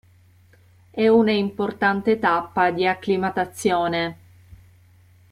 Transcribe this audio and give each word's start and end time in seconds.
È 0.89 1.07
una 1.07 1.29
importante 1.33 2.17
tappa 2.17 2.71
di 2.71 2.87
acclimatazione. 2.87 4.17